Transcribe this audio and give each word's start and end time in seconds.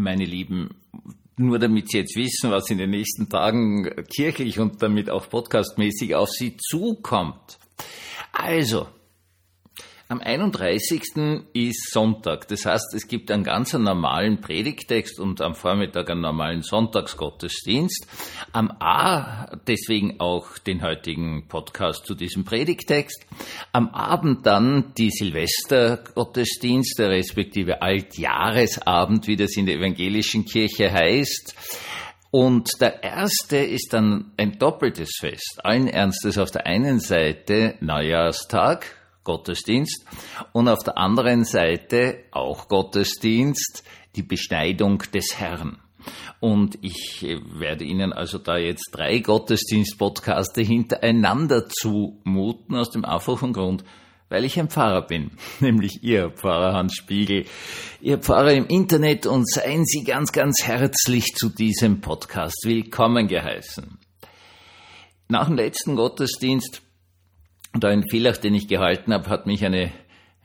meine 0.00 0.24
Lieben, 0.24 0.70
nur 1.36 1.58
damit 1.58 1.90
Sie 1.90 1.98
jetzt 1.98 2.16
wissen, 2.16 2.50
was 2.50 2.70
in 2.70 2.78
den 2.78 2.90
nächsten 2.90 3.28
Tagen 3.28 3.90
kirchlich 4.14 4.58
und 4.58 4.82
damit 4.82 5.10
auch 5.10 5.28
podcastmäßig 5.28 6.14
auf 6.14 6.28
Sie 6.30 6.56
zukommt. 6.56 7.58
Also, 8.32 8.88
am 10.12 10.20
31. 10.20 11.02
ist 11.54 11.90
Sonntag. 11.90 12.46
Das 12.48 12.66
heißt, 12.66 12.92
es 12.94 13.08
gibt 13.08 13.30
einen 13.30 13.44
ganz 13.44 13.72
normalen 13.72 14.42
Predigtext 14.42 15.18
und 15.18 15.40
am 15.40 15.54
Vormittag 15.54 16.10
einen 16.10 16.20
normalen 16.20 16.60
Sonntagsgottesdienst. 16.60 18.06
Am 18.52 18.70
A, 18.78 19.46
deswegen 19.66 20.20
auch 20.20 20.58
den 20.58 20.82
heutigen 20.82 21.48
Podcast 21.48 22.04
zu 22.04 22.14
diesem 22.14 22.44
Predigtext. 22.44 23.24
Am 23.72 23.88
Abend 23.88 24.44
dann 24.44 24.92
die 24.98 25.08
Silvestergottesdienste, 25.08 27.08
respektive 27.08 27.80
Altjahresabend, 27.80 29.26
wie 29.28 29.36
das 29.36 29.56
in 29.56 29.64
der 29.64 29.76
evangelischen 29.76 30.44
Kirche 30.44 30.92
heißt. 30.92 31.54
Und 32.30 32.82
der 32.82 33.02
erste 33.02 33.56
ist 33.56 33.94
dann 33.94 34.32
ein 34.36 34.58
doppeltes 34.58 35.16
Fest. 35.18 35.60
Allen 35.64 35.88
Ernstes 35.88 36.36
auf 36.36 36.50
der 36.50 36.66
einen 36.66 37.00
Seite 37.00 37.76
Neujahrstag, 37.80 39.01
Gottesdienst 39.24 40.04
und 40.52 40.68
auf 40.68 40.82
der 40.82 40.98
anderen 40.98 41.44
Seite 41.44 42.24
auch 42.30 42.68
Gottesdienst, 42.68 43.84
die 44.16 44.22
Beschneidung 44.22 44.98
des 45.12 45.38
Herrn. 45.38 45.78
Und 46.40 46.78
ich 46.82 47.24
werde 47.54 47.84
Ihnen 47.84 48.12
also 48.12 48.38
da 48.38 48.56
jetzt 48.56 48.90
drei 48.92 49.18
Gottesdienst-Podcaste 49.18 50.60
hintereinander 50.60 51.68
zumuten, 51.68 52.76
aus 52.76 52.90
dem 52.90 53.04
einfachen 53.04 53.52
Grund, 53.52 53.84
weil 54.28 54.44
ich 54.44 54.58
ein 54.58 54.70
Pfarrer 54.70 55.06
bin, 55.06 55.30
nämlich 55.60 56.02
Ihr 56.02 56.30
Pfarrer 56.30 56.74
Hans 56.74 56.94
Spiegel, 56.94 57.44
Ihr 58.00 58.18
Pfarrer 58.18 58.54
im 58.54 58.66
Internet 58.66 59.26
und 59.26 59.48
seien 59.48 59.84
Sie 59.84 60.04
ganz, 60.04 60.32
ganz 60.32 60.62
herzlich 60.64 61.34
zu 61.34 61.48
diesem 61.48 62.00
Podcast 62.00 62.64
willkommen 62.64 63.28
geheißen. 63.28 63.98
Nach 65.28 65.46
dem 65.46 65.56
letzten 65.56 65.96
Gottesdienst 65.96 66.82
da 67.72 67.90
in 67.90 68.08
Villach, 68.08 68.36
den 68.36 68.54
ich 68.54 68.68
gehalten 68.68 69.12
habe, 69.12 69.28
hat 69.28 69.46
mich 69.46 69.64
eine 69.64 69.92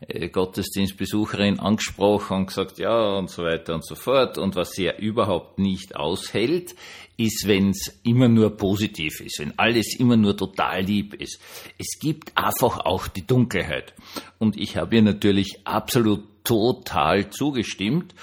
äh, 0.00 0.28
Gottesdienstbesucherin 0.28 1.58
angesprochen 1.58 2.38
und 2.38 2.46
gesagt, 2.46 2.78
ja 2.78 3.16
und 3.18 3.30
so 3.30 3.42
weiter 3.42 3.74
und 3.74 3.84
so 3.84 3.94
fort. 3.94 4.38
Und 4.38 4.56
was 4.56 4.70
sie 4.70 4.84
ja 4.84 4.96
überhaupt 4.96 5.58
nicht 5.58 5.96
aushält, 5.96 6.74
ist, 7.16 7.48
wenn 7.48 7.70
es 7.70 8.00
immer 8.04 8.28
nur 8.28 8.56
positiv 8.56 9.20
ist, 9.20 9.40
wenn 9.40 9.58
alles 9.58 9.98
immer 9.98 10.16
nur 10.16 10.36
total 10.36 10.82
lieb 10.82 11.14
ist. 11.14 11.40
Es 11.78 11.98
gibt 12.00 12.36
einfach 12.36 12.78
auch 12.78 13.08
die 13.08 13.26
Dunkelheit. 13.26 13.94
Und 14.38 14.56
ich 14.56 14.76
habe 14.76 14.96
ihr 14.96 15.02
natürlich 15.02 15.60
absolut 15.64 16.44
total 16.44 17.30
zugestimmt, 17.30 18.14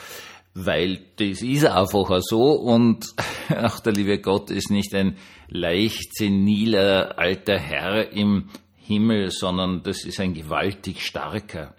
weil 0.53 1.02
das 1.17 1.42
ist 1.42 1.66
einfach 1.66 2.22
so 2.22 2.53
und 2.53 3.14
ach, 3.50 3.81
der 3.81 3.94
liebe 3.94 4.20
Gott 4.20 4.50
ist 4.50 4.72
nicht 4.72 4.95
ein 4.95 5.17
leicht 5.50 6.16
seniler 6.16 7.20
alter 7.20 7.59
Herr 7.59 8.14
im 8.14 8.50
Himmel, 8.86 9.31
sondern 9.31 9.83
das 9.83 10.05
ist 10.05 10.19
ein 10.19 10.33
gewaltig 10.33 11.02
starker. 11.02 11.73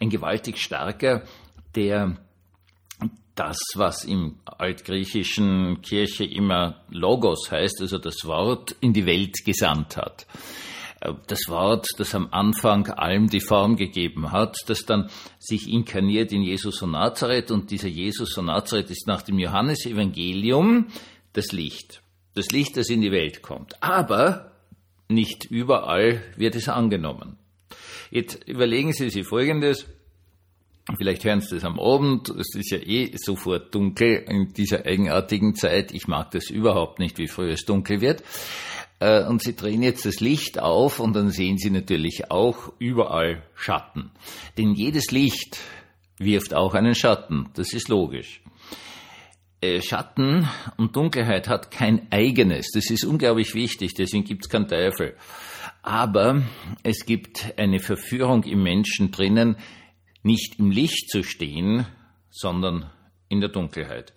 Ein 0.00 0.10
gewaltig 0.10 0.58
starker, 0.58 1.22
der 1.74 2.16
das, 3.38 3.58
was 3.76 4.04
im 4.04 4.36
altgriechischen 4.44 5.80
Kirche 5.82 6.24
immer 6.24 6.82
Logos 6.90 7.50
heißt, 7.50 7.80
also 7.80 7.98
das 7.98 8.24
Wort, 8.24 8.74
in 8.80 8.92
die 8.92 9.06
Welt 9.06 9.44
gesandt 9.44 9.96
hat. 9.96 10.26
Das 11.28 11.42
Wort, 11.46 11.86
das 11.98 12.16
am 12.16 12.28
Anfang 12.32 12.88
allem 12.88 13.28
die 13.28 13.40
Form 13.40 13.76
gegeben 13.76 14.32
hat, 14.32 14.56
das 14.66 14.84
dann 14.84 15.08
sich 15.38 15.68
inkarniert 15.68 16.32
in 16.32 16.42
Jesus 16.42 16.80
von 16.80 16.90
Nazareth 16.90 17.52
und 17.52 17.70
dieser 17.70 17.86
Jesus 17.86 18.34
von 18.34 18.46
Nazareth 18.46 18.90
ist 18.90 19.06
nach 19.06 19.22
dem 19.22 19.38
Johannesevangelium 19.38 20.88
das 21.34 21.52
Licht. 21.52 22.02
Das 22.34 22.50
Licht, 22.50 22.76
das 22.76 22.88
in 22.88 23.00
die 23.00 23.12
Welt 23.12 23.42
kommt. 23.42 23.80
Aber 23.80 24.50
nicht 25.08 25.46
überall 25.46 26.22
wird 26.36 26.54
es 26.54 26.68
angenommen. 26.68 27.36
Jetzt 28.10 28.46
überlegen 28.46 28.92
Sie 28.92 29.10
sich 29.10 29.26
Folgendes. 29.26 29.86
Vielleicht 30.96 31.24
hören 31.24 31.40
Sie 31.40 31.54
das 31.54 31.64
am 31.64 31.78
Abend. 31.78 32.30
Es 32.30 32.54
ist 32.54 32.70
ja 32.70 32.78
eh 32.78 33.12
sofort 33.16 33.74
dunkel 33.74 34.24
in 34.28 34.52
dieser 34.54 34.86
eigenartigen 34.86 35.54
Zeit. 35.54 35.92
Ich 35.92 36.08
mag 36.08 36.30
das 36.30 36.48
überhaupt 36.48 36.98
nicht, 36.98 37.18
wie 37.18 37.28
früh 37.28 37.50
es 37.50 37.64
dunkel 37.66 38.00
wird. 38.00 38.22
Äh, 39.00 39.24
und 39.24 39.42
Sie 39.42 39.54
drehen 39.54 39.82
jetzt 39.82 40.06
das 40.06 40.20
Licht 40.20 40.58
auf 40.58 41.00
und 41.00 41.14
dann 41.14 41.30
sehen 41.30 41.58
Sie 41.58 41.70
natürlich 41.70 42.30
auch 42.30 42.72
überall 42.78 43.42
Schatten. 43.54 44.10
Denn 44.56 44.72
jedes 44.72 45.10
Licht 45.10 45.58
wirft 46.18 46.54
auch 46.54 46.74
einen 46.74 46.94
Schatten. 46.94 47.50
Das 47.54 47.74
ist 47.74 47.88
logisch. 47.88 48.40
Äh, 49.60 49.82
Schatten 49.82 50.48
und 50.76 50.94
Dunkelheit 50.94 51.48
hat 51.48 51.70
kein 51.70 52.06
eigenes. 52.10 52.70
Das 52.72 52.90
ist 52.90 53.04
unglaublich 53.04 53.54
wichtig, 53.54 53.94
deswegen 53.94 54.24
gibt 54.24 54.44
es 54.44 54.48
keinen 54.48 54.68
Teufel. 54.68 55.16
Aber 55.82 56.42
es 56.82 57.04
gibt 57.06 57.54
eine 57.56 57.80
Verführung 57.80 58.44
im 58.44 58.62
Menschen 58.62 59.10
drinnen, 59.10 59.56
nicht 60.22 60.58
im 60.58 60.70
Licht 60.70 61.10
zu 61.10 61.24
stehen, 61.24 61.86
sondern 62.30 62.90
in 63.28 63.40
der 63.40 63.50
Dunkelheit. 63.50 64.12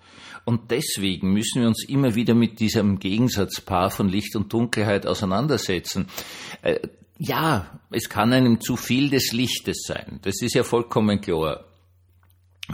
Und 0.46 0.72
deswegen 0.72 1.34
müssen 1.34 1.62
wir 1.62 1.68
uns 1.68 1.86
immer 1.88 2.16
wieder 2.16 2.34
mit 2.34 2.60
diesem 2.60 3.00
Gegensatzpaar 3.00 3.90
von 3.90 4.10
Licht 4.10 4.36
und 4.36 4.52
Dunkelheit 4.52 5.06
auseinandersetzen. 5.06 6.08
Äh, 6.62 6.80
ja, 7.18 7.80
es 7.92 8.10
kann 8.10 8.34
einem 8.34 8.62
zu 8.62 8.76
viel 8.76 9.10
des 9.10 9.32
Lichtes 9.32 9.84
sein. 9.88 10.20
Das 10.24 10.42
ist 10.42 10.56
ja 10.56 10.64
vollkommen 10.64 11.22
klar. 11.22 11.66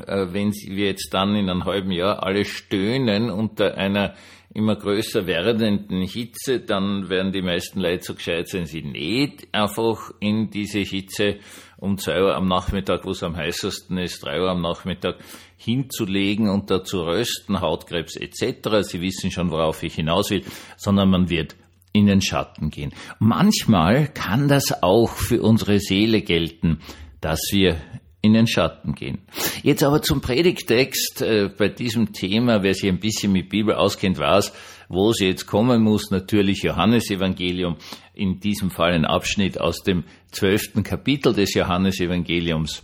Äh, 0.05 0.33
wenn 0.33 0.51
wir 0.51 0.87
jetzt 0.87 1.13
dann 1.13 1.35
in 1.35 1.49
einem 1.49 1.65
halben 1.65 1.91
Jahr 1.91 2.23
alle 2.23 2.45
stöhnen 2.45 3.29
unter 3.29 3.77
einer 3.77 4.13
immer 4.53 4.75
größer 4.75 5.27
werdenden 5.27 6.01
Hitze, 6.01 6.59
dann 6.59 7.09
werden 7.09 7.31
die 7.31 7.41
meisten 7.41 7.79
Leute 7.79 8.03
so 8.03 8.15
gescheit 8.15 8.47
sein, 8.47 8.65
sie 8.65 8.81
nicht 8.81 9.47
einfach 9.51 10.11
in 10.19 10.49
diese 10.49 10.79
Hitze 10.79 11.37
um 11.77 11.97
zwei 11.97 12.21
Uhr 12.23 12.35
am 12.35 12.47
Nachmittag, 12.47 13.05
wo 13.05 13.11
es 13.11 13.21
am 13.23 13.35
heißesten 13.35 13.97
ist, 13.99 14.23
drei 14.23 14.41
Uhr 14.41 14.49
am 14.49 14.61
Nachmittag 14.61 15.17
hinzulegen 15.57 16.49
und 16.49 16.71
da 16.71 16.83
zu 16.83 17.01
rösten, 17.01 17.61
Hautkrebs 17.61 18.15
etc. 18.15 18.81
Sie 18.81 19.01
wissen 19.01 19.31
schon, 19.31 19.51
worauf 19.51 19.83
ich 19.83 19.95
hinaus 19.95 20.31
will, 20.31 20.43
sondern 20.75 21.09
man 21.09 21.29
wird 21.29 21.55
in 21.93 22.07
den 22.07 22.21
Schatten 22.21 22.69
gehen. 22.69 22.93
Manchmal 23.19 24.07
kann 24.07 24.47
das 24.47 24.81
auch 24.81 25.09
für 25.09 25.41
unsere 25.41 25.79
Seele 25.79 26.21
gelten, 26.21 26.79
dass 27.21 27.41
wir 27.51 27.77
in 28.21 28.33
den 28.33 28.47
Schatten 28.47 28.95
gehen. 28.95 29.19
Jetzt 29.63 29.83
aber 29.83 30.01
zum 30.01 30.21
Predigtext. 30.21 31.21
Äh, 31.21 31.49
bei 31.55 31.69
diesem 31.69 32.13
Thema, 32.13 32.63
wer 32.63 32.73
sich 32.73 32.89
ein 32.89 32.99
bisschen 32.99 33.31
mit 33.31 33.49
Bibel 33.49 33.75
auskennt, 33.75 34.17
weiß, 34.17 34.53
wo 34.89 35.11
sie 35.13 35.27
jetzt 35.27 35.45
kommen 35.45 35.83
muss. 35.83 36.09
Natürlich 36.11 36.63
Johannesevangelium. 36.63 37.77
In 38.13 38.39
diesem 38.39 38.71
Fall 38.71 38.93
ein 38.93 39.05
Abschnitt 39.05 39.59
aus 39.59 39.83
dem 39.83 40.03
zwölften 40.31 40.83
Kapitel 40.83 41.33
des 41.33 41.53
Johannesevangeliums. 41.53 42.83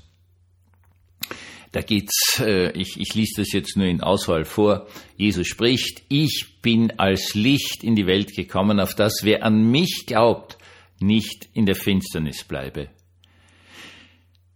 Da 1.71 1.81
geht's, 1.81 2.39
äh, 2.39 2.71
ich, 2.79 2.99
ich 2.99 3.15
lese 3.15 3.41
das 3.41 3.51
jetzt 3.51 3.75
nur 3.75 3.87
in 3.87 4.01
Auswahl 4.01 4.45
vor. 4.45 4.87
Jesus 5.17 5.47
spricht, 5.47 6.03
ich 6.07 6.61
bin 6.61 6.91
als 6.99 7.33
Licht 7.33 7.83
in 7.83 7.95
die 7.95 8.05
Welt 8.05 8.35
gekommen, 8.35 8.79
auf 8.79 8.93
das 8.93 9.21
wer 9.23 9.43
an 9.43 9.71
mich 9.71 10.03
glaubt, 10.05 10.59
nicht 10.99 11.49
in 11.53 11.65
der 11.65 11.75
Finsternis 11.75 12.43
bleibe. 12.43 12.89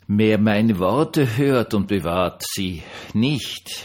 Wer 0.09 0.38
meine 0.38 0.79
Worte 0.79 1.35
hört 1.35 1.73
und 1.73 1.88
bewahrt 1.88 2.41
sie 2.41 2.81
nicht, 3.13 3.84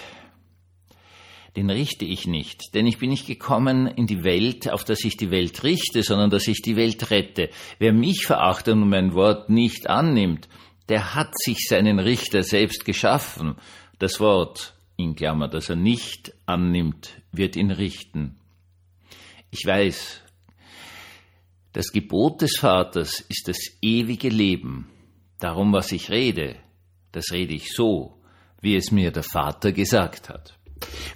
den 1.56 1.68
richte 1.68 2.04
ich 2.04 2.28
nicht, 2.28 2.74
denn 2.74 2.86
ich 2.86 2.98
bin 2.98 3.10
nicht 3.10 3.26
gekommen 3.26 3.88
in 3.88 4.06
die 4.06 4.22
Welt, 4.22 4.70
auf 4.70 4.84
dass 4.84 5.04
ich 5.04 5.16
die 5.16 5.32
Welt 5.32 5.64
richte, 5.64 6.04
sondern 6.04 6.30
dass 6.30 6.46
ich 6.46 6.62
die 6.62 6.76
Welt 6.76 7.10
rette. 7.10 7.50
Wer 7.80 7.92
mich 7.92 8.24
verachtet 8.24 8.74
und 8.74 8.88
mein 8.88 9.14
Wort 9.14 9.50
nicht 9.50 9.90
annimmt, 9.90 10.48
der 10.88 11.16
hat 11.16 11.36
sich 11.36 11.66
seinen 11.68 11.98
Richter 11.98 12.44
selbst 12.44 12.84
geschaffen. 12.84 13.56
Das 13.98 14.20
Wort, 14.20 14.74
in 14.96 15.16
Klammer, 15.16 15.48
das 15.48 15.70
er 15.70 15.76
nicht 15.76 16.32
annimmt, 16.46 17.20
wird 17.32 17.56
ihn 17.56 17.72
richten. 17.72 18.36
Ich 19.50 19.66
weiß, 19.66 20.20
das 21.72 21.90
Gebot 21.90 22.42
des 22.42 22.58
Vaters 22.60 23.18
ist 23.28 23.48
das 23.48 23.58
ewige 23.82 24.28
Leben. 24.28 24.86
Darum, 25.42 25.72
was 25.72 25.90
ich 25.90 26.08
rede, 26.08 26.54
das 27.10 27.32
rede 27.32 27.52
ich 27.52 27.72
so, 27.72 28.14
wie 28.60 28.76
es 28.76 28.92
mir 28.92 29.10
der 29.10 29.24
Vater 29.24 29.72
gesagt 29.72 30.28
hat. 30.28 30.56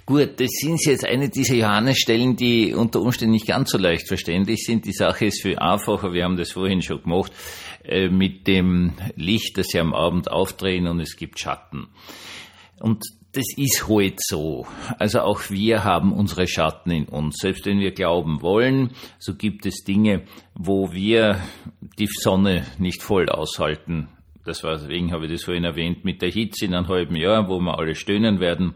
Gut, 0.05 0.41
das 0.41 0.49
sind 0.51 0.83
jetzt 0.85 1.05
eine 1.05 1.29
dieser 1.29 1.55
Johannesstellen, 1.55 2.35
die 2.35 2.73
unter 2.73 2.99
Umständen 2.99 3.31
nicht 3.31 3.47
ganz 3.47 3.71
so 3.71 3.77
leicht 3.77 4.05
verständlich 4.05 4.65
sind. 4.65 4.83
Die 4.83 4.91
Sache 4.91 5.27
ist 5.27 5.41
viel 5.41 5.57
einfacher, 5.57 6.11
wir 6.11 6.25
haben 6.25 6.35
das 6.35 6.51
vorhin 6.51 6.81
schon 6.81 7.03
gemacht, 7.03 7.31
äh, 7.85 8.09
mit 8.09 8.47
dem 8.47 8.95
Licht, 9.15 9.57
das 9.57 9.67
sie 9.67 9.79
am 9.79 9.93
Abend 9.93 10.29
aufdrehen 10.29 10.87
und 10.87 10.99
es 10.99 11.15
gibt 11.15 11.39
Schatten. 11.39 11.87
Und 12.81 13.05
das 13.31 13.45
ist 13.55 13.87
halt 13.87 14.19
so. 14.21 14.67
Also 14.99 15.21
auch 15.21 15.49
wir 15.49 15.85
haben 15.85 16.11
unsere 16.11 16.49
Schatten 16.49 16.91
in 16.91 17.05
uns. 17.05 17.37
Selbst 17.37 17.65
wenn 17.65 17.79
wir 17.79 17.91
glauben 17.91 18.41
wollen, 18.41 18.91
so 19.19 19.35
gibt 19.35 19.65
es 19.65 19.85
Dinge, 19.85 20.23
wo 20.53 20.91
wir 20.91 21.39
die 21.97 22.09
Sonne 22.11 22.65
nicht 22.77 23.01
voll 23.01 23.29
aushalten 23.29 24.09
das 24.47 24.63
war, 24.63 24.77
deswegen 24.77 25.11
habe 25.11 25.25
ich 25.25 25.31
das 25.31 25.43
vorhin 25.43 25.63
erwähnt, 25.63 26.05
mit 26.05 26.21
der 26.21 26.31
Hitze 26.31 26.65
in 26.65 26.73
einem 26.73 26.87
halben 26.87 27.15
Jahr, 27.15 27.47
wo 27.49 27.59
wir 27.59 27.77
alle 27.77 27.95
stöhnen 27.95 28.39
werden. 28.39 28.73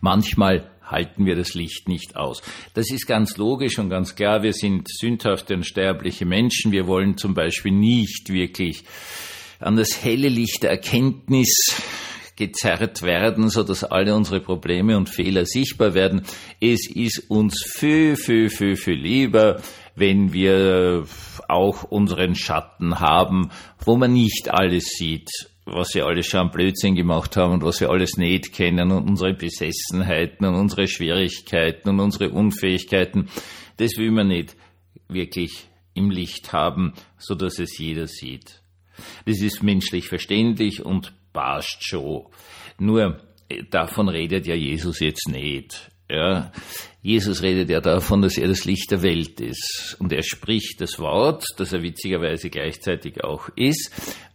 Manchmal 0.00 0.70
halten 0.84 1.24
wir 1.24 1.36
das 1.36 1.54
Licht 1.54 1.88
nicht 1.88 2.16
aus. 2.16 2.42
Das 2.74 2.90
ist 2.90 3.06
ganz 3.06 3.36
logisch 3.36 3.78
und 3.78 3.88
ganz 3.88 4.14
klar. 4.14 4.42
Wir 4.42 4.52
sind 4.52 4.88
sündhafte 4.88 5.54
und 5.54 5.64
sterbliche 5.64 6.26
Menschen. 6.26 6.72
Wir 6.72 6.86
wollen 6.86 7.16
zum 7.16 7.34
Beispiel 7.34 7.72
nicht 7.72 8.30
wirklich 8.30 8.84
an 9.58 9.76
das 9.76 10.04
helle 10.04 10.28
Licht 10.28 10.64
der 10.64 10.70
Erkenntnis 10.70 11.80
gezerrt 12.36 13.02
werden, 13.02 13.48
so 13.48 13.62
dass 13.62 13.84
alle 13.84 14.14
unsere 14.14 14.40
Probleme 14.40 14.96
und 14.96 15.08
Fehler 15.08 15.46
sichtbar 15.46 15.94
werden. 15.94 16.22
Es 16.60 16.88
ist 16.90 17.30
uns 17.30 17.62
viel, 17.62 18.16
viel, 18.16 18.48
viel, 18.48 18.76
viel 18.76 18.98
lieber, 18.98 19.60
wenn 19.94 20.32
wir 20.32 21.04
auch 21.48 21.84
unseren 21.84 22.34
Schatten 22.34 23.00
haben, 23.00 23.50
wo 23.84 23.96
man 23.96 24.12
nicht 24.12 24.48
alles 24.50 24.84
sieht, 24.96 25.28
was 25.64 25.94
wir 25.94 26.06
alles 26.06 26.26
schon 26.26 26.50
Blödsinn 26.50 26.94
gemacht 26.94 27.36
haben 27.36 27.52
und 27.54 27.64
was 27.64 27.80
wir 27.80 27.90
alles 27.90 28.16
nicht 28.16 28.52
kennen 28.52 28.90
und 28.90 29.08
unsere 29.08 29.34
Besessenheiten 29.34 30.46
und 30.46 30.54
unsere 30.54 30.88
Schwierigkeiten 30.88 31.88
und 31.90 32.00
unsere 32.00 32.30
Unfähigkeiten, 32.30 33.28
das 33.76 33.96
will 33.96 34.10
man 34.10 34.28
nicht 34.28 34.56
wirklich 35.08 35.68
im 35.94 36.10
Licht 36.10 36.52
haben, 36.52 36.94
so 37.18 37.34
dass 37.34 37.58
es 37.58 37.78
jeder 37.78 38.06
sieht. 38.06 38.62
Das 39.26 39.40
ist 39.40 39.62
menschlich 39.62 40.08
verständlich 40.08 40.84
und 40.84 41.12
passt 41.32 41.84
schon. 41.84 42.26
Nur 42.78 43.20
davon 43.70 44.08
redet 44.08 44.46
ja 44.46 44.54
Jesus 44.54 45.00
jetzt 45.00 45.28
nicht. 45.28 45.91
Ja, 46.12 46.52
Jesus 47.00 47.42
redet 47.42 47.70
ja 47.70 47.80
davon, 47.80 48.20
dass 48.20 48.36
er 48.36 48.46
das 48.46 48.66
Licht 48.66 48.90
der 48.90 49.02
Welt 49.02 49.40
ist. 49.40 49.96
Und 49.98 50.12
er 50.12 50.22
spricht 50.22 50.82
das 50.82 50.98
Wort, 50.98 51.46
das 51.56 51.72
er 51.72 51.82
witzigerweise 51.82 52.50
gleichzeitig 52.50 53.24
auch 53.24 53.48
ist. 53.56 53.90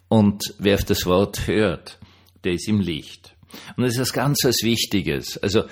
Und 0.07 0.55
wer 0.57 0.73
auf 0.75 0.85
das 0.85 1.05
Wort 1.05 1.45
hört, 1.45 1.99
der 2.43 2.53
ist 2.53 2.67
im 2.67 2.79
Licht. 2.79 3.35
Und 3.75 3.83
das 3.83 3.93
ist 3.93 3.99
was 3.99 4.13
ganz 4.13 4.39
was 4.43 4.63
Wichtiges. 4.63 5.37
Also, 5.37 5.65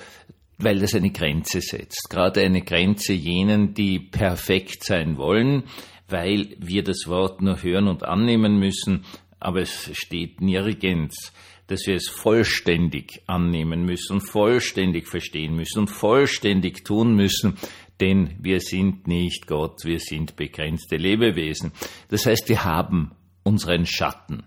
weil 0.58 0.78
das 0.78 0.94
eine 0.94 1.10
Grenze 1.10 1.60
setzt. 1.60 2.08
Gerade 2.08 2.42
eine 2.42 2.62
Grenze 2.62 3.12
jenen, 3.12 3.74
die 3.74 3.98
perfekt 3.98 4.84
sein 4.84 5.18
wollen, 5.18 5.64
weil 6.08 6.54
wir 6.60 6.84
das 6.84 7.08
Wort 7.08 7.42
nur 7.42 7.64
hören 7.64 7.88
und 7.88 8.04
annehmen 8.04 8.60
müssen, 8.60 9.04
aber 9.40 9.60
es 9.60 9.90
steht 9.92 10.40
nirgends, 10.40 11.32
dass 11.66 11.86
wir 11.86 11.96
es 11.96 12.08
vollständig 12.08 13.22
annehmen 13.26 13.84
müssen, 13.84 14.20
vollständig 14.20 15.08
verstehen 15.08 15.56
müssen 15.56 15.80
und 15.80 15.88
vollständig 15.88 16.84
tun 16.84 17.14
müssen, 17.14 17.56
denn 18.00 18.36
wir 18.40 18.60
sind 18.60 19.08
nicht 19.08 19.46
Gott, 19.46 19.84
wir 19.84 20.00
sind 20.00 20.36
begrenzte 20.36 20.96
Lebewesen. 20.96 21.72
Das 22.08 22.26
heißt, 22.26 22.48
wir 22.48 22.64
haben 22.64 23.12
unseren 23.42 23.86
Schatten. 23.86 24.44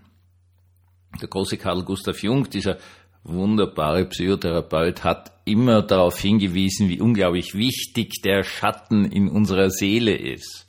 Der 1.19 1.27
große 1.27 1.57
Karl 1.57 1.83
Gustav 1.83 2.21
Jung, 2.21 2.50
dieser 2.50 2.77
wunderbare 3.24 4.06
Psychotherapeut, 4.06 5.04
hat 5.04 5.33
immer 5.45 5.81
darauf 5.81 6.19
hingewiesen, 6.19 6.89
wie 6.89 7.01
unglaublich 7.01 7.56
wichtig 7.56 8.22
der 8.24 8.44
Schatten 8.44 9.06
in 9.06 9.30
unserer 9.30 9.69
Seele 9.72 10.15
ist. 10.15 10.68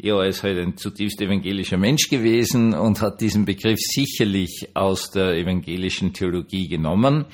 Er 0.00 0.24
ist 0.24 0.44
halt 0.44 0.58
ein 0.58 0.76
zutiefst 0.76 1.20
evangelischer 1.20 1.76
Mensch 1.76 2.08
gewesen 2.08 2.72
und 2.72 3.00
hat 3.00 3.20
diesen 3.20 3.44
Begriff 3.44 3.80
sicherlich 3.80 4.68
aus 4.74 5.10
der 5.10 5.34
evangelischen 5.34 6.12
Theologie 6.12 6.68
genommen. 6.68 7.24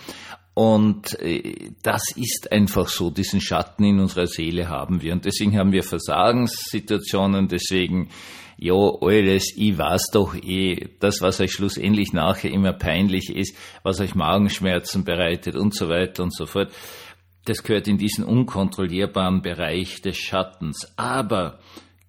Und 0.54 1.20
äh, 1.20 1.72
das 1.82 2.04
ist 2.16 2.50
einfach 2.52 2.88
so, 2.88 3.10
diesen 3.10 3.40
Schatten 3.40 3.84
in 3.84 3.98
unserer 3.98 4.26
Seele 4.26 4.68
haben 4.68 5.02
wir. 5.02 5.12
Und 5.12 5.24
deswegen 5.26 5.58
haben 5.58 5.72
wir 5.72 5.82
Versagenssituationen, 5.82 7.48
deswegen, 7.48 8.08
ja, 8.56 8.74
alles, 8.74 9.52
ich 9.56 9.76
weiß 9.76 10.06
doch 10.12 10.34
eh, 10.36 10.90
das, 11.00 11.20
was 11.20 11.40
euch 11.40 11.52
schlussendlich 11.52 12.12
nachher 12.12 12.52
immer 12.52 12.72
peinlich 12.72 13.34
ist, 13.34 13.56
was 13.82 14.00
euch 14.00 14.14
Magenschmerzen 14.14 15.04
bereitet 15.04 15.56
und 15.56 15.74
so 15.74 15.88
weiter 15.88 16.22
und 16.22 16.34
so 16.34 16.46
fort. 16.46 16.72
Das 17.46 17.62
gehört 17.62 17.88
in 17.88 17.98
diesen 17.98 18.24
unkontrollierbaren 18.24 19.42
Bereich 19.42 20.00
des 20.00 20.16
Schattens. 20.16 20.92
Aber 20.96 21.58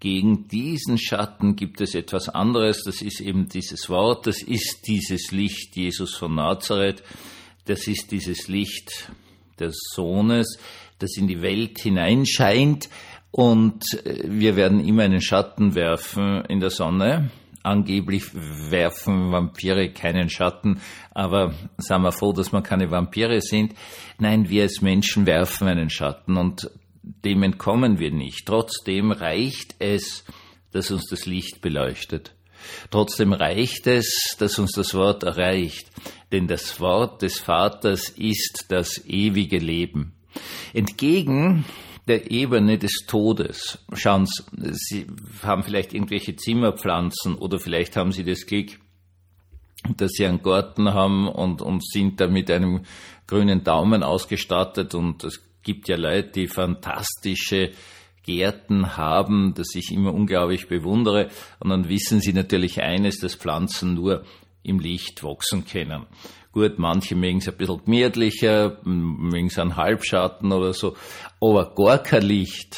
gegen 0.06 0.48
diesen 0.48 1.00
Schatten 1.00 1.56
gibt 1.56 1.82
es 1.82 1.96
etwas 1.96 2.30
anderes, 2.30 2.84
das 2.84 3.02
ist 3.02 3.22
eben 3.22 3.50
dieses 3.50 3.90
Wort, 3.90 4.28
das 4.28 4.44
ist 4.44 4.82
dieses 4.86 5.32
Licht 5.32 5.76
Jesus 5.76 6.14
von 6.14 6.36
Nazareth, 6.36 7.02
das 7.66 7.88
ist 7.88 8.12
dieses 8.12 8.48
Licht 8.48 9.12
des 9.60 9.76
Sohnes, 9.96 10.60
das 11.00 11.18
in 11.18 11.28
die 11.28 11.42
Welt 11.42 11.80
hineinscheint. 11.80 12.88
Und 13.32 13.82
äh, 14.06 14.26
wir 14.26 14.56
werden 14.56 14.88
immer 14.88 15.02
einen 15.02 15.22
Schatten 15.22 15.74
werfen 15.74 16.46
in 16.50 16.60
der 16.60 16.70
Sonne. 16.70 17.32
Angeblich 17.64 18.26
werfen 18.32 19.32
Vampire 19.32 19.90
keinen 19.90 20.30
Schatten, 20.30 20.82
aber 21.16 21.56
sagen 21.80 22.04
wir 22.04 22.12
froh, 22.12 22.32
dass 22.32 22.54
wir 22.54 22.62
keine 22.62 22.92
Vampire 22.92 23.42
sind. 23.42 23.74
Nein, 24.20 24.50
wir 24.50 24.62
als 24.62 24.82
Menschen 24.84 25.26
werfen 25.26 25.68
einen 25.68 25.90
Schatten. 25.90 26.38
Und 26.38 26.70
dem 27.24 27.44
entkommen 27.44 28.00
wir 28.00 28.12
nicht. 28.12 28.46
Trotzdem 28.46 29.12
reicht 29.12 29.76
es, 29.80 30.26
dass 30.72 30.92
uns 30.92 31.08
das 31.10 31.26
Licht 31.26 31.62
beleuchtet. 31.62 32.34
Trotzdem 32.90 33.34
reicht 33.34 33.86
es, 33.88 34.36
dass 34.40 34.58
uns 34.58 34.72
das 34.72 34.94
Wort 34.94 35.24
erreicht, 35.24 35.90
denn 36.32 36.48
das 36.48 36.80
Wort 36.80 37.22
des 37.22 37.40
Vaters 37.40 38.10
ist 38.10 38.66
das 38.70 39.06
ewige 39.06 39.60
Leben. 39.60 40.14
Entgegen 40.74 41.66
der 42.08 42.30
Ebene 42.32 42.78
des 42.78 43.06
Todes. 43.08 43.80
Schauen 43.94 44.26
Sie, 44.26 44.44
Sie 44.74 45.08
haben 45.44 45.64
vielleicht 45.64 45.94
irgendwelche 45.94 46.36
Zimmerpflanzen 46.36 47.36
oder 47.36 47.60
vielleicht 47.60 47.96
haben 47.96 48.12
Sie 48.12 48.24
das 48.24 48.46
Glück, 48.46 48.80
dass 49.98 50.12
Sie 50.12 50.26
einen 50.26 50.42
Garten 50.42 50.94
haben 50.94 51.28
und, 51.28 51.62
und 51.62 51.86
sind 51.86 52.20
da 52.20 52.28
mit 52.28 52.50
einem 52.52 52.84
grünen 53.28 53.64
Daumen 53.64 54.04
ausgestattet 54.04 54.94
und 54.94 55.24
das 55.24 55.42
gibt 55.66 55.90
ja 55.90 55.98
Leute, 55.98 56.30
die 56.30 56.48
fantastische 56.48 57.72
Gärten 58.24 58.96
haben, 58.96 59.54
das 59.56 59.76
ich 59.76 59.92
immer 59.92 60.14
unglaublich 60.14 60.68
bewundere. 60.68 61.30
Und 61.60 61.70
dann 61.70 61.90
wissen 61.90 62.22
sie 62.22 62.32
natürlich 62.32 62.82
eines, 62.82 63.20
dass 63.20 63.36
Pflanzen 63.36 63.96
nur 63.96 64.24
im 64.64 64.80
Licht 64.80 65.24
wachsen 65.24 65.66
können. 65.66 66.06
Gut, 66.54 66.80
manche 66.80 67.16
mögen 67.16 67.40
es 67.40 67.50
ein 67.50 67.58
bisschen 67.58 67.84
gemütlicher, 67.84 68.80
mögen 68.84 69.48
es 69.48 69.60
einen 69.60 69.76
Halbschatten 69.76 70.54
oder 70.54 70.74
so, 70.74 70.96
aber 71.42 71.76
gar 71.76 71.98
kein 71.98 72.24
Licht, 72.24 72.78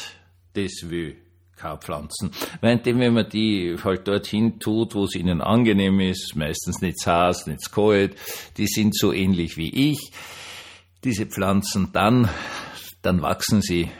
das 0.54 0.90
will 0.90 1.16
keine 1.56 1.78
Pflanzen. 1.78 2.30
Währenddem, 2.60 2.98
wenn 2.98 3.14
man 3.14 3.28
die 3.28 3.76
halt 3.82 4.08
dorthin 4.08 4.58
tut, 4.58 4.94
wo 4.94 5.04
es 5.04 5.14
ihnen 5.14 5.40
angenehm 5.40 6.00
ist, 6.00 6.34
meistens 6.34 6.80
nicht 6.80 7.04
heiß, 7.06 7.46
nicht 7.46 7.70
kalt, 7.70 8.16
die 8.56 8.66
sind 8.66 8.96
so 8.96 9.12
ähnlich 9.12 9.56
wie 9.56 9.92
ich, 9.92 10.10
diese 11.04 11.26
Pflanzen, 11.26 11.90
dann 11.92 12.28
dann 13.02 13.22
wachsen 13.22 13.62
sie 13.62 13.90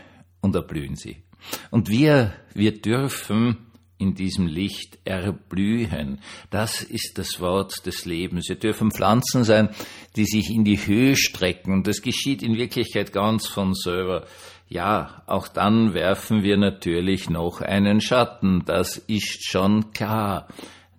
und 0.41 0.55
erblühen 0.55 0.97
sie. 0.97 1.23
Und 1.71 1.89
wir, 1.89 2.33
wir 2.55 2.81
dürfen 2.81 3.67
in 3.97 4.15
diesem 4.15 4.47
Licht 4.47 4.99
erblühen. 5.05 6.21
Das 6.51 6.83
ist 6.83 7.19
das 7.19 7.41
Wort 7.41 7.87
des 7.87 8.05
Lebens. 8.05 8.49
Wir 8.49 8.57
dürfen 8.57 8.93
Pflanzen 8.93 9.45
sein, 9.45 9.71
die 10.15 10.25
sich 10.25 10.51
in 10.51 10.65
die 10.65 10.79
Höhe 10.79 11.17
strecken. 11.17 11.73
Und 11.73 11.87
das 11.87 12.03
geschieht 12.03 12.43
in 12.43 12.57
Wirklichkeit 12.57 13.13
ganz 13.13 13.49
von 13.49 13.75
selber. 13.75 14.27
Ja, 14.69 15.23
auch 15.27 15.49
dann 15.49 15.95
werfen 15.95 16.43
wir 16.43 16.59
natürlich 16.59 17.31
noch 17.31 17.61
einen 17.61 18.01
Schatten. 18.01 18.65
Das 18.67 18.99
ist 18.99 19.49
schon 19.49 19.93
klar. 19.93 20.49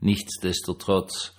Nichtsdestotrotz. 0.02 1.36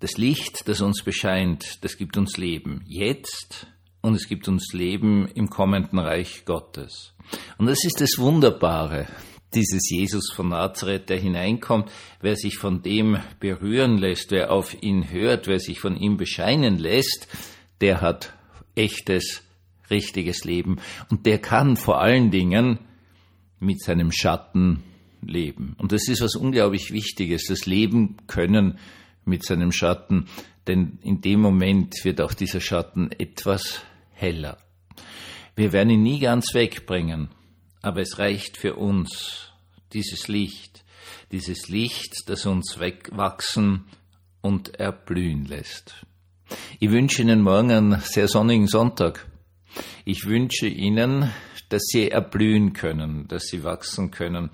Das 0.00 0.16
Licht, 0.16 0.66
das 0.66 0.80
uns 0.80 1.02
bescheint, 1.02 1.84
das 1.84 1.98
gibt 1.98 2.16
uns 2.16 2.38
Leben. 2.38 2.82
Jetzt 2.86 3.66
und 4.00 4.14
es 4.14 4.28
gibt 4.28 4.48
uns 4.48 4.72
Leben 4.72 5.28
im 5.34 5.50
kommenden 5.50 5.98
Reich 5.98 6.46
Gottes. 6.46 7.12
Und 7.58 7.66
das 7.66 7.84
ist 7.84 8.00
das 8.00 8.16
Wunderbare, 8.16 9.06
dieses 9.54 9.90
Jesus 9.90 10.32
von 10.32 10.48
Nazareth, 10.48 11.10
der 11.10 11.18
hineinkommt, 11.18 11.90
wer 12.22 12.34
sich 12.36 12.56
von 12.56 12.82
dem 12.82 13.18
berühren 13.40 13.98
lässt, 13.98 14.30
wer 14.30 14.52
auf 14.52 14.82
ihn 14.82 15.10
hört, 15.10 15.46
wer 15.46 15.58
sich 15.58 15.80
von 15.80 15.96
ihm 15.96 16.16
bescheinen 16.16 16.78
lässt, 16.78 17.28
der 17.82 18.00
hat 18.00 18.32
echtes, 18.74 19.42
richtiges 19.90 20.44
Leben. 20.44 20.78
Und 21.10 21.26
der 21.26 21.38
kann 21.38 21.76
vor 21.76 22.00
allen 22.00 22.30
Dingen 22.30 22.78
mit 23.58 23.82
seinem 23.82 24.12
Schatten 24.12 24.82
leben. 25.20 25.74
Und 25.76 25.92
das 25.92 26.08
ist 26.08 26.22
was 26.22 26.36
unglaublich 26.36 26.90
Wichtiges, 26.90 27.44
das 27.48 27.66
Leben 27.66 28.16
können 28.26 28.78
mit 29.30 29.44
seinem 29.44 29.72
Schatten, 29.72 30.26
denn 30.66 30.98
in 31.02 31.22
dem 31.22 31.40
Moment 31.40 32.04
wird 32.04 32.20
auch 32.20 32.34
dieser 32.34 32.60
Schatten 32.60 33.10
etwas 33.12 33.80
heller. 34.12 34.58
Wir 35.56 35.72
werden 35.72 35.90
ihn 35.90 36.02
nie 36.02 36.20
ganz 36.20 36.52
wegbringen, 36.52 37.30
aber 37.80 38.02
es 38.02 38.18
reicht 38.18 38.58
für 38.58 38.74
uns, 38.74 39.52
dieses 39.94 40.28
Licht, 40.28 40.84
dieses 41.32 41.68
Licht, 41.68 42.28
das 42.28 42.44
uns 42.44 42.78
wegwachsen 42.78 43.86
und 44.42 44.78
erblühen 44.78 45.46
lässt. 45.46 45.94
Ich 46.78 46.90
wünsche 46.90 47.22
Ihnen 47.22 47.42
morgen 47.42 47.70
einen 47.70 48.00
sehr 48.00 48.28
sonnigen 48.28 48.66
Sonntag. 48.66 49.26
Ich 50.04 50.26
wünsche 50.26 50.66
Ihnen, 50.66 51.30
dass 51.68 51.82
Sie 51.86 52.10
erblühen 52.10 52.72
können, 52.72 53.28
dass 53.28 53.44
Sie 53.44 53.62
wachsen 53.62 54.10
können 54.10 54.50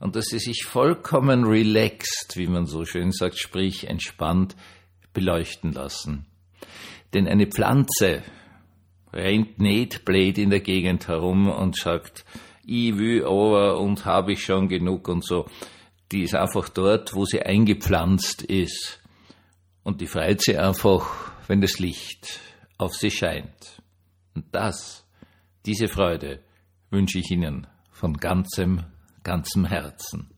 und 0.00 0.16
dass 0.16 0.26
Sie 0.26 0.38
sich 0.38 0.64
vollkommen 0.64 1.44
relaxed, 1.44 2.36
wie 2.36 2.46
man 2.46 2.66
so 2.66 2.84
schön 2.84 3.12
sagt, 3.12 3.38
sprich 3.38 3.88
entspannt 3.88 4.56
beleuchten 5.12 5.72
lassen. 5.72 6.26
Denn 7.14 7.26
eine 7.26 7.46
Pflanze 7.46 8.22
rennt 9.12 9.58
nicht 9.58 10.04
blöd 10.04 10.38
in 10.38 10.50
der 10.50 10.60
Gegend 10.60 11.08
herum 11.08 11.48
und 11.48 11.76
sagt, 11.76 12.24
ich 12.64 12.96
will 12.98 13.24
aber 13.24 13.80
und 13.80 14.04
habe 14.04 14.32
ich 14.32 14.44
schon 14.44 14.68
genug 14.68 15.08
und 15.08 15.24
so. 15.24 15.46
Die 16.12 16.22
ist 16.22 16.34
einfach 16.34 16.68
dort, 16.68 17.14
wo 17.14 17.24
sie 17.24 17.42
eingepflanzt 17.42 18.42
ist. 18.42 19.00
Und 19.82 20.00
die 20.00 20.06
freut 20.06 20.42
sie 20.42 20.58
einfach, 20.58 21.32
wenn 21.46 21.60
das 21.62 21.78
Licht 21.78 22.40
auf 22.76 22.94
sie 22.94 23.10
scheint. 23.10 23.82
Und 24.34 24.44
das, 24.52 25.06
diese 25.64 25.88
Freude, 25.88 26.40
wünsche 26.90 27.18
ich 27.18 27.30
Ihnen 27.30 27.66
von 27.90 28.14
ganzem, 28.18 28.84
ganzem 29.28 29.66
Herzen. 29.66 30.37